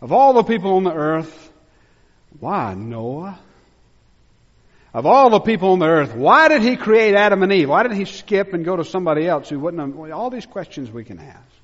[0.00, 1.52] Of all the people on the earth,
[2.40, 3.38] why Noah?
[4.92, 7.68] Of all the people on the earth, why did he create Adam and Eve?
[7.68, 10.90] Why did he skip and go to somebody else who wouldn't have, all these questions
[10.90, 11.55] we can ask.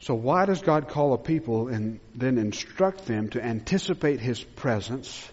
[0.00, 5.28] So why does God call a people and then instruct them to anticipate His presence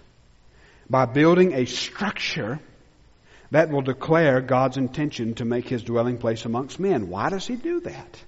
[0.90, 2.60] by building a structure
[3.52, 7.10] that will declare God's intention to make His dwelling place amongst men?
[7.10, 8.24] Why does He do that?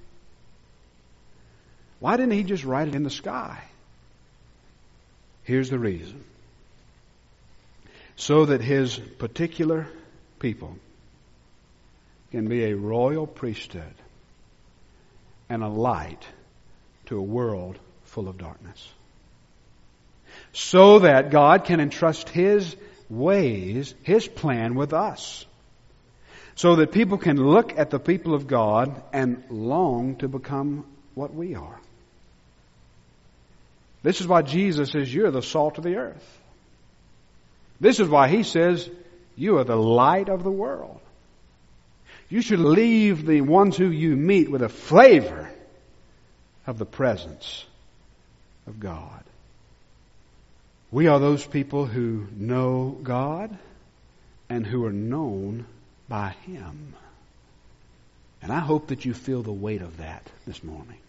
[2.00, 3.64] Why didn't He just write it in the sky?
[5.48, 6.26] Here's the reason.
[8.18, 9.88] So that his particular
[10.40, 10.76] people
[12.32, 13.94] can be a royal priesthood
[15.50, 16.26] and a light
[17.08, 18.90] to a world full of darkness.
[20.54, 22.76] So that God can entrust His
[23.10, 25.46] ways, His plan with us.
[26.56, 31.34] So that people can look at the people of God and long to become what
[31.34, 31.80] we are.
[34.04, 36.40] This is why Jesus says, You're the salt of the earth.
[37.80, 38.90] This is why he says,
[39.36, 41.00] You are the light of the world.
[42.30, 45.50] You should leave the ones who you meet with a flavor
[46.66, 47.66] of the presence
[48.66, 49.24] of God.
[50.92, 53.58] We are those people who know God
[54.50, 55.66] and who are known
[56.10, 56.96] by Him.
[58.42, 61.00] And I hope that you feel the weight of that this morning.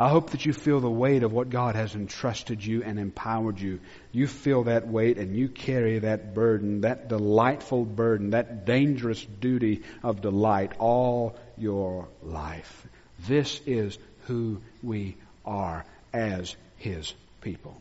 [0.00, 3.58] I hope that you feel the weight of what God has entrusted you and empowered
[3.58, 3.80] you.
[4.12, 9.82] You feel that weight and you carry that burden, that delightful burden, that dangerous duty
[10.04, 12.86] of delight all your life.
[13.26, 17.76] This is who we are as His people.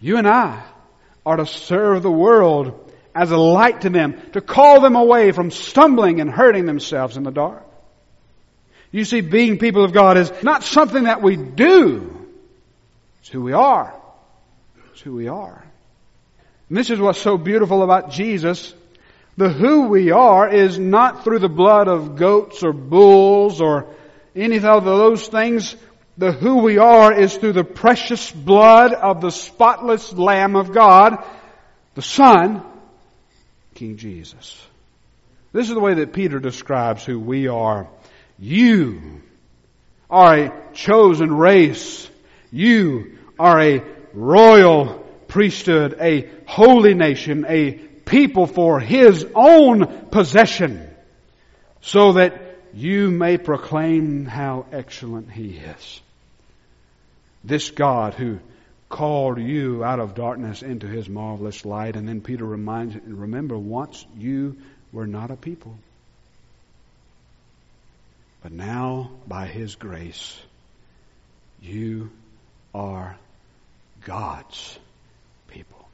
[0.00, 0.62] You and I
[1.26, 5.50] are to serve the world as a light to them, to call them away from
[5.50, 7.66] stumbling and hurting themselves in the dark.
[8.92, 12.26] You see, being people of God is not something that we do.
[13.20, 13.94] It's who we are.
[14.92, 15.64] It's who we are.
[16.68, 18.74] And this is what's so beautiful about Jesus.
[19.36, 23.86] The who we are is not through the blood of goats or bulls or
[24.34, 25.76] any of those things.
[26.18, 31.24] The who we are is through the precious blood of the spotless Lamb of God,
[31.94, 32.62] the Son,
[33.74, 34.62] King Jesus.
[35.52, 37.88] This is the way that Peter describes who we are.
[38.40, 39.20] You
[40.08, 42.08] are a chosen race.
[42.50, 43.84] You are a
[44.14, 50.88] royal priesthood, a holy nation, a people for His own possession,
[51.82, 56.00] so that you may proclaim how excellent He is.
[57.44, 58.38] This God who
[58.88, 64.04] called you out of darkness into His marvelous light, and then Peter reminds, remember, once
[64.16, 64.56] you
[64.92, 65.76] were not a people.
[68.42, 70.40] But now, by His grace,
[71.60, 72.10] you
[72.74, 73.16] are
[74.04, 74.78] God's
[75.48, 75.88] people.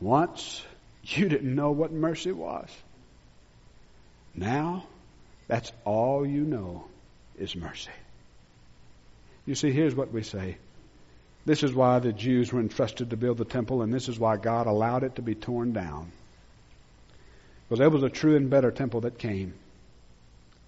[0.00, 0.62] Once
[1.04, 2.68] you didn't know what mercy was.
[4.34, 4.84] Now,
[5.46, 6.84] that's all you know
[7.38, 7.90] is mercy.
[9.46, 10.58] You see, here's what we say.
[11.46, 14.36] This is why the Jews were entrusted to build the temple, and this is why
[14.36, 16.12] God allowed it to be torn down.
[17.64, 19.54] Because there was a true and better temple that came.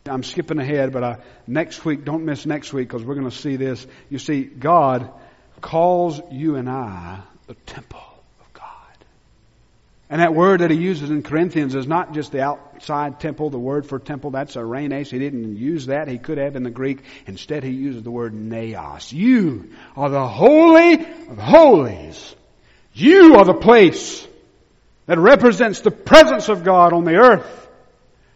[0.07, 3.37] I'm skipping ahead, but uh, next week, don't miss next week because we're going to
[3.37, 3.87] see this.
[4.09, 5.11] You see, God
[5.61, 8.01] calls you and I the temple
[8.41, 8.65] of God.
[10.09, 13.59] And that word that he uses in Corinthians is not just the outside temple, the
[13.59, 15.07] word for temple, that's hieron.
[15.07, 16.09] He didn't use that.
[16.09, 17.03] He could have in the Greek.
[17.27, 19.13] Instead, he uses the word naos.
[19.13, 22.35] You are the holy of holies.
[22.95, 24.27] You are the place
[25.05, 27.69] that represents the presence of God on the earth.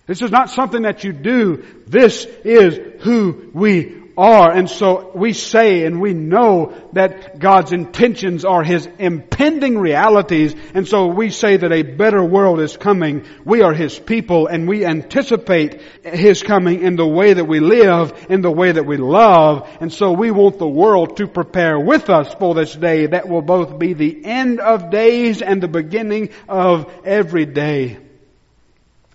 [0.07, 1.64] This is not something that you do.
[1.86, 4.52] This is who we are.
[4.52, 10.55] And so we say and we know that God's intentions are His impending realities.
[10.74, 13.24] And so we say that a better world is coming.
[13.44, 18.26] We are His people and we anticipate His coming in the way that we live,
[18.28, 19.68] in the way that we love.
[19.80, 23.42] And so we want the world to prepare with us for this day that will
[23.42, 27.98] both be the end of days and the beginning of every day.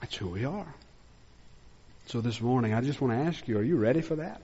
[0.01, 0.75] That's who we are.
[2.09, 4.41] So this morning, I just want to ask you, are you ready for that?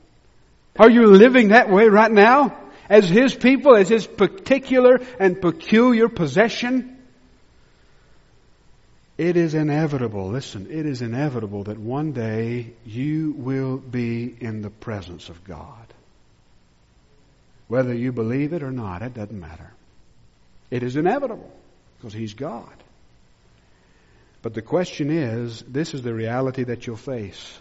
[0.77, 2.55] Are you living that way right now?
[2.87, 6.95] As His people, as His particular and peculiar possession?
[9.17, 14.69] It is inevitable, listen, it is inevitable that one day you will be in the
[14.69, 15.87] presence of God.
[17.67, 19.71] Whether you believe it or not, it doesn't matter.
[20.69, 21.51] It is inevitable
[21.97, 22.75] because He's God.
[24.45, 27.57] But the question is this is the reality that you'll face.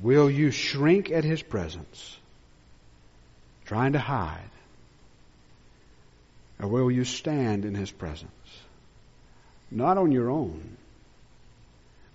[0.00, 2.16] Will you shrink at His presence,
[3.66, 4.48] trying to hide?
[6.58, 8.30] Or will you stand in His presence?
[9.70, 10.78] Not on your own,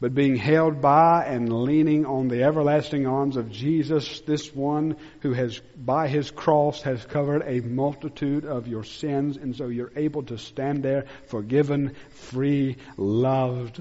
[0.02, 5.32] but being held by and leaning on the everlasting arms of Jesus, this one who
[5.32, 10.24] has, by his cross, has covered a multitude of your sins, and so you're able
[10.24, 13.80] to stand there forgiven, free, loved.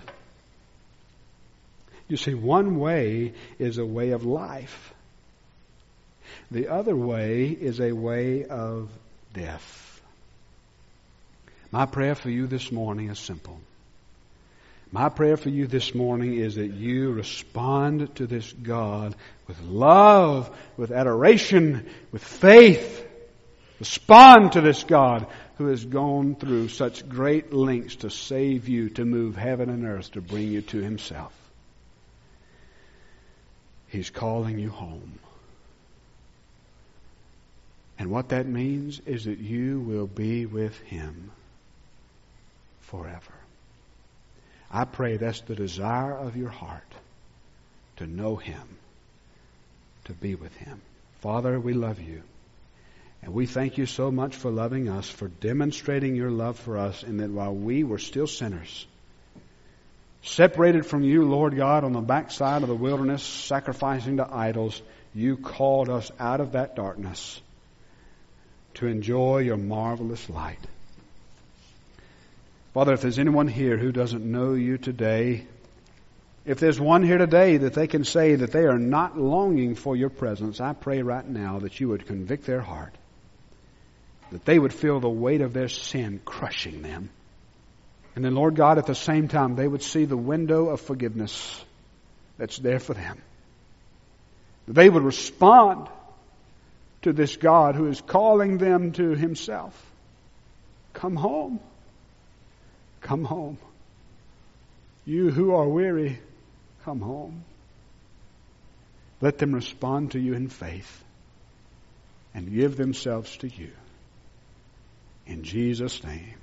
[2.07, 4.93] You see, one way is a way of life.
[6.51, 8.91] The other way is a way of
[9.33, 10.03] death.
[11.73, 13.59] My prayer for you this morning is simple.
[14.93, 19.15] My prayer for you this morning is that you respond to this God
[19.47, 23.07] with love, with adoration, with faith.
[23.79, 25.29] Respond to this God
[25.59, 30.11] who has gone through such great lengths to save you, to move heaven and earth,
[30.13, 31.35] to bring you to Himself.
[33.89, 35.19] He's calling you home.
[37.99, 41.31] And what that means is that you will be with Him
[42.81, 43.40] forever.
[44.71, 46.95] I pray that's the desire of your heart
[47.97, 48.63] to know Him,
[50.05, 50.81] to be with Him.
[51.21, 52.23] Father, we love you.
[53.23, 57.03] And we thank you so much for loving us, for demonstrating your love for us,
[57.03, 58.87] and that while we were still sinners,
[60.23, 64.81] separated from you, Lord God, on the backside of the wilderness, sacrificing to idols,
[65.15, 67.41] you called us out of that darkness
[68.75, 70.65] to enjoy your marvelous light.
[72.75, 75.47] Father, if there's anyone here who doesn't know you today,
[76.45, 79.97] if there's one here today that they can say that they are not longing for
[79.97, 82.95] your presence, I pray right now that you would convict their heart
[84.31, 87.11] that they would feel the weight of their sin crushing them.
[88.15, 91.65] And then, Lord God, at the same time, they would see the window of forgiveness
[92.39, 93.21] that's there for them.
[94.67, 95.89] They would respond
[97.03, 99.75] to this God who is calling them to Himself.
[100.93, 101.61] Come home.
[103.01, 103.59] Come home.
[105.05, 106.21] You who are weary,
[106.85, 107.45] come home.
[109.21, 111.05] Let them respond to you in faith
[112.35, 113.71] and give themselves to you.
[115.27, 116.37] In Jesus' name.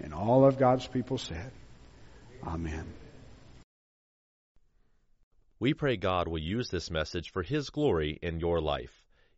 [0.00, 1.52] And all of God's people said,
[2.44, 2.84] Amen.
[5.60, 8.92] We pray God will use this message for His glory in your life.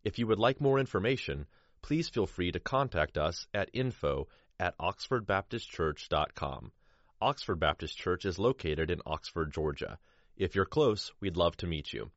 [0.05, 1.47] If you would like more information,
[1.83, 4.27] please feel free to contact us at info
[4.59, 6.73] at oxfordbaptistchurch.com.
[7.21, 9.99] Oxford Baptist Church is located in Oxford, Georgia.
[10.37, 12.11] If you're close, we'd love to meet you.